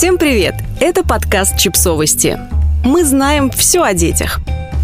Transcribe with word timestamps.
Всем 0.00 0.16
привет! 0.16 0.54
Это 0.80 1.04
подкаст 1.04 1.58
«Чипсовости». 1.58 2.38
Мы 2.82 3.04
знаем 3.04 3.50
все 3.50 3.82
о 3.82 3.92
детях. 3.92 4.40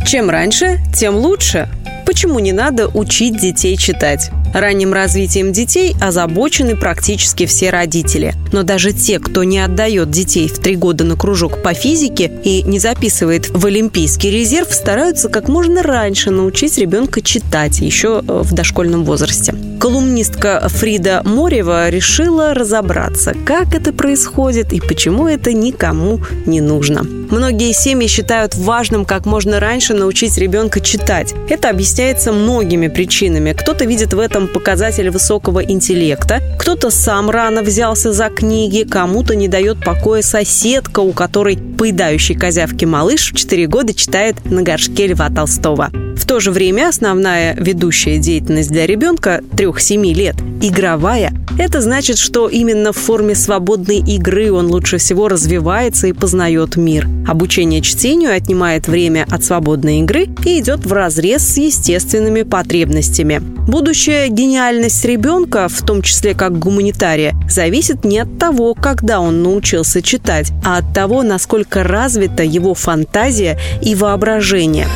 Чем 0.07 0.29
раньше, 0.29 0.81
тем 0.95 1.17
лучше. 1.17 1.71
Почему 2.05 2.39
не 2.39 2.53
надо 2.53 2.89
учить 2.89 3.41
детей 3.41 3.79
читать? 3.79 4.31
Ранним 4.55 4.93
развитием 4.93 5.53
детей 5.53 5.95
озабочены 6.01 6.77
практически 6.77 7.47
все 7.47 7.71
родители. 7.71 8.35
Но 8.53 8.63
даже 8.63 8.93
те, 8.93 9.19
кто 9.19 9.45
не 9.45 9.59
отдает 9.59 10.11
детей 10.11 10.49
в 10.49 10.59
три 10.59 10.77
года 10.77 11.05
на 11.05 11.17
кружок 11.17 11.63
по 11.63 11.75
физике 11.75 12.31
и 12.45 12.63
не 12.63 12.79
записывает 12.79 13.51
в 13.51 13.67
Олимпийский 13.67 14.31
резерв, 14.31 14.73
стараются 14.73 15.29
как 15.29 15.49
можно 15.49 15.83
раньше 15.83 16.31
научить 16.31 16.79
ребенка 16.79 17.21
читать, 17.21 17.81
еще 17.81 18.23
э, 18.27 18.43
в 18.43 18.53
дошкольном 18.53 19.05
возрасте. 19.05 19.55
Колумнистка 19.79 20.67
Фрида 20.69 21.23
Морева 21.25 21.91
решила 21.91 22.55
разобраться, 22.55 23.35
как 23.45 23.75
это 23.75 23.93
происходит 23.93 24.73
и 24.73 24.81
почему 24.81 25.29
это 25.29 25.53
никому 25.53 26.21
не 26.47 26.61
нужно. 26.61 27.03
Многие 27.31 27.73
семьи 27.73 28.07
считают 28.07 28.55
важным 28.55 29.05
как 29.05 29.27
можно 29.27 29.61
раньше 29.61 29.95
научить 29.95 30.39
ребенка 30.39 30.81
читать. 30.81 31.35
Это 31.49 31.71
объясняется 31.71 32.33
многими 32.33 32.89
причинами. 32.89 33.53
Кто-то 33.53 33.85
видит 33.85 34.15
в 34.15 34.21
этом 34.21 34.36
показатель 34.45 35.11
высокого 35.11 35.65
интеллекта, 35.65 36.41
кто-то 36.59 36.91
сам 36.91 37.31
рано 37.31 37.63
взялся 37.63 38.13
за 38.13 38.29
книги, 38.29 38.87
кому-то 38.89 39.35
не 39.35 39.49
дает 39.49 39.83
покоя 39.83 40.23
соседка, 40.23 41.01
у 41.01 41.13
которой 41.13 41.57
поедающий 41.57 42.35
козявки 42.35 42.85
малыш 42.85 43.33
в 43.33 43.37
4 43.37 43.67
года 43.67 43.95
читает 43.95 44.45
на 44.45 44.63
горшке 44.63 45.07
Льва 45.07 45.31
Толстого. 45.31 45.91
В 46.17 46.25
то 46.27 46.41
же 46.41 46.51
время 46.51 46.89
основная 46.89 47.55
ведущая 47.55 48.19
деятельность 48.19 48.71
для 48.71 48.87
ребенка 48.87 49.43
3-7 49.53 50.13
лет– 50.13 50.37
игровая. 50.63 51.33
Это 51.59 51.81
значит, 51.81 52.19
что 52.19 52.49
именно 52.49 52.93
в 52.93 52.97
форме 52.97 53.35
свободной 53.35 53.99
игры 53.99 54.51
он 54.51 54.67
лучше 54.67 54.99
всего 54.99 55.29
развивается 55.29 56.07
и 56.07 56.13
познает 56.13 56.77
мир. 56.77 57.07
Обучение 57.29 57.81
чтению 57.81 58.35
отнимает 58.35 58.89
время 58.89 59.27
от 59.31 59.45
свободной 59.45 60.01
игры 60.01 60.29
и 60.45 60.59
идет 60.59 60.85
в 60.85 60.93
разрез 60.93 61.43
с 61.43 61.59
естественными 61.59 62.43
потребностями. 62.43 63.41
Будущая 63.69 64.29
гениальность 64.29 65.05
ребенка, 65.05 65.69
в 65.69 65.83
том 65.83 66.03
числе 66.03 66.35
как 66.35 66.59
гуманитария, 66.59 67.35
зависит 67.49 68.05
не 68.05 68.19
от 68.19 68.39
того, 68.39 68.75
когда 68.75 69.21
он 69.21 69.43
научился 69.43 70.03
читать, 70.03 70.53
а 70.65 70.79
от 70.79 70.93
того, 70.93 71.23
насколько 71.23 71.83
развита 71.83 72.43
его 72.43 72.75
фантазия 72.75 73.59
и 73.83 73.95
воображение. 73.95 74.87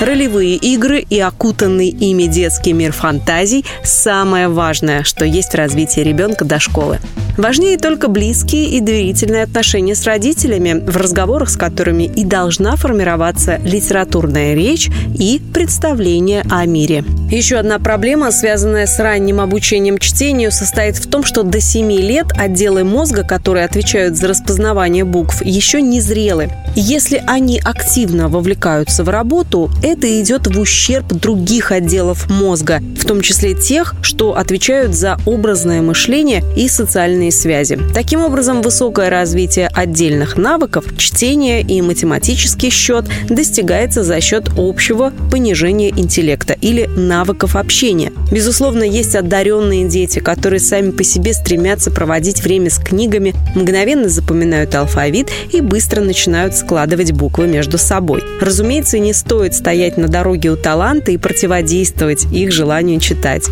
Ролевые 0.00 0.56
игры 0.56 1.00
и 1.08 1.20
окутанный 1.20 1.88
ими 1.88 2.24
детский 2.24 2.72
мир 2.72 2.92
фантазий– 2.92 3.64
самое 3.84 4.48
важное, 4.48 5.04
что 5.04 5.24
есть 5.24 5.52
в 5.52 5.54
развитии 5.54 6.00
ребенка 6.00 6.44
до 6.44 6.58
школы. 6.58 6.98
Важнее 7.38 7.78
только 7.78 8.08
близкие 8.08 8.66
и 8.66 8.80
доверительные 8.80 9.44
отношения 9.44 9.94
с 9.94 10.04
родителями, 10.04 10.84
в 10.84 10.96
разговорах 10.96 11.48
с 11.48 11.56
которыми 11.56 12.04
и 12.04 12.24
должна 12.24 12.76
формироваться 12.76 13.58
литературная 13.64 14.54
речь 14.54 14.90
и 15.18 15.40
представление 15.52 16.44
о 16.50 16.66
мире. 16.66 17.04
Еще 17.34 17.56
одна 17.56 17.80
проблема, 17.80 18.30
связанная 18.30 18.86
с 18.86 18.96
ранним 19.00 19.40
обучением 19.40 19.98
чтению, 19.98 20.52
состоит 20.52 20.94
в 20.94 21.10
том, 21.10 21.24
что 21.24 21.42
до 21.42 21.60
7 21.60 21.90
лет 21.90 22.26
отделы 22.38 22.84
мозга, 22.84 23.24
которые 23.24 23.64
отвечают 23.64 24.16
за 24.16 24.28
распознавание 24.28 25.02
букв, 25.02 25.44
еще 25.44 25.82
не 25.82 26.00
зрелы. 26.00 26.50
Если 26.76 27.20
они 27.26 27.60
активно 27.64 28.28
вовлекаются 28.28 29.02
в 29.02 29.08
работу, 29.08 29.68
это 29.82 30.22
идет 30.22 30.46
в 30.46 30.60
ущерб 30.60 31.08
других 31.08 31.72
отделов 31.72 32.30
мозга, 32.30 32.80
в 33.00 33.04
том 33.04 33.20
числе 33.20 33.54
тех, 33.54 33.96
что 34.00 34.36
отвечают 34.36 34.94
за 34.94 35.18
образное 35.26 35.82
мышление 35.82 36.44
и 36.56 36.68
социальные 36.68 37.32
связи. 37.32 37.80
Таким 37.92 38.22
образом, 38.22 38.62
высокое 38.62 39.10
развитие 39.10 39.68
отдельных 39.74 40.36
навыков, 40.36 40.84
чтения 40.96 41.62
и 41.62 41.82
математический 41.82 42.70
счет 42.70 43.06
достигается 43.28 44.04
за 44.04 44.20
счет 44.20 44.50
общего 44.56 45.12
понижения 45.32 45.90
интеллекта 45.90 46.52
или 46.52 46.86
навыков 46.86 47.23
общения. 47.56 48.12
Безусловно, 48.30 48.82
есть 48.82 49.14
одаренные 49.14 49.88
дети, 49.88 50.18
которые 50.18 50.60
сами 50.60 50.90
по 50.90 51.04
себе 51.04 51.32
стремятся 51.32 51.90
проводить 51.90 52.42
время 52.42 52.70
с 52.70 52.78
книгами, 52.78 53.34
мгновенно 53.54 54.08
запоминают 54.08 54.74
алфавит 54.74 55.30
и 55.52 55.60
быстро 55.60 56.00
начинают 56.00 56.54
складывать 56.54 57.12
буквы 57.12 57.46
между 57.46 57.78
собой. 57.78 58.22
Разумеется, 58.40 58.98
не 58.98 59.12
стоит 59.12 59.54
стоять 59.54 59.96
на 59.96 60.08
дороге 60.08 60.50
у 60.50 60.56
таланта 60.56 61.12
и 61.12 61.16
противодействовать 61.16 62.26
их 62.32 62.52
желанию 62.52 63.00
читать. 63.00 63.44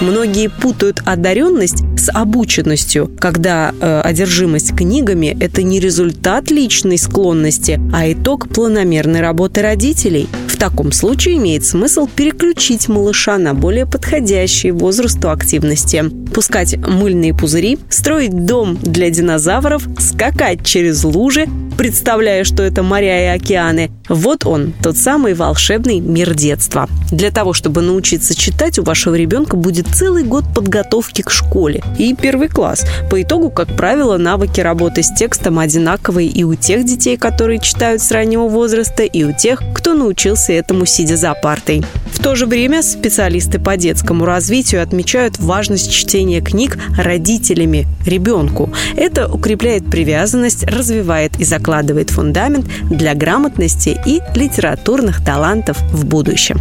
Многие 0.00 0.48
путают 0.48 1.00
одаренность 1.04 1.84
с 1.96 2.10
обученностью, 2.12 3.10
когда 3.20 3.72
э, 3.80 4.00
одержимость 4.00 4.74
книгами– 4.74 5.36
это 5.40 5.62
не 5.62 5.78
результат 5.78 6.50
личной 6.50 6.98
склонности, 6.98 7.80
а 7.92 8.10
итог 8.10 8.48
планомерной 8.48 9.20
работы 9.20 9.62
родителей. 9.62 10.28
Таком 10.62 10.92
случае 10.92 11.38
имеет 11.38 11.64
смысл 11.64 12.06
переключить 12.06 12.86
малыша 12.86 13.36
на 13.36 13.52
более 13.52 13.84
подходящий 13.84 14.70
возрасту 14.70 15.28
активности. 15.30 16.04
Пускать 16.32 16.76
мыльные 16.76 17.34
пузыри, 17.34 17.80
строить 17.88 18.46
дом 18.46 18.78
для 18.80 19.10
динозавров, 19.10 19.82
скакать 19.98 20.64
через 20.64 21.02
лужи, 21.02 21.48
представляя, 21.82 22.44
что 22.44 22.62
это 22.62 22.84
моря 22.84 23.24
и 23.24 23.36
океаны. 23.36 23.90
Вот 24.08 24.46
он, 24.46 24.72
тот 24.84 24.96
самый 24.96 25.34
волшебный 25.34 25.98
мир 25.98 26.32
детства. 26.32 26.88
Для 27.10 27.32
того, 27.32 27.54
чтобы 27.54 27.82
научиться 27.82 28.36
читать, 28.36 28.78
у 28.78 28.84
вашего 28.84 29.16
ребенка 29.16 29.56
будет 29.56 29.88
целый 29.88 30.22
год 30.22 30.44
подготовки 30.54 31.22
к 31.22 31.30
школе 31.32 31.82
и 31.98 32.14
первый 32.14 32.46
класс. 32.46 32.86
По 33.10 33.20
итогу, 33.20 33.50
как 33.50 33.74
правило, 33.76 34.16
навыки 34.16 34.60
работы 34.60 35.02
с 35.02 35.12
текстом 35.12 35.58
одинаковые 35.58 36.28
и 36.28 36.44
у 36.44 36.54
тех 36.54 36.84
детей, 36.84 37.16
которые 37.16 37.58
читают 37.58 38.00
с 38.00 38.12
раннего 38.12 38.46
возраста, 38.46 39.02
и 39.02 39.24
у 39.24 39.32
тех, 39.32 39.60
кто 39.74 39.94
научился 39.94 40.52
этому 40.52 40.86
сидя 40.86 41.16
за 41.16 41.34
партой. 41.34 41.82
В 42.12 42.22
то 42.22 42.36
же 42.36 42.46
время 42.46 42.82
специалисты 42.82 43.58
по 43.58 43.76
детскому 43.76 44.24
развитию 44.24 44.82
отмечают 44.82 45.38
важность 45.38 45.90
чтения 45.90 46.40
книг 46.40 46.78
родителями 46.96 47.86
ребенку. 48.06 48.72
Это 48.96 49.26
укрепляет 49.26 49.90
привязанность, 49.90 50.64
развивает 50.64 51.40
и 51.40 51.44
закладывает 51.44 52.10
фундамент 52.10 52.66
для 52.90 53.14
грамотности 53.14 53.98
и 54.06 54.20
литературных 54.36 55.24
талантов 55.24 55.78
в 55.90 56.04
будущем. 56.04 56.60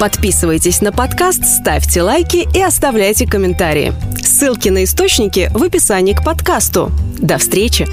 Подписывайтесь 0.00 0.80
на 0.80 0.90
подкаст, 0.90 1.44
ставьте 1.44 2.02
лайки 2.02 2.48
и 2.56 2.60
оставляйте 2.60 3.24
комментарии. 3.26 3.92
Ссылки 4.20 4.68
на 4.68 4.82
источники 4.82 5.48
в 5.54 5.62
описании 5.62 6.14
к 6.14 6.24
подкасту. 6.24 6.90
До 7.18 7.38
встречи! 7.38 7.86